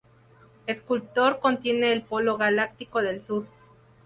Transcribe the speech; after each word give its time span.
Sculptor 0.67 1.39
contiene 1.39 1.93
el 1.93 2.01
polo 2.01 2.35
galáctico 2.35 3.03
del 3.03 3.21
sur. 3.21 3.45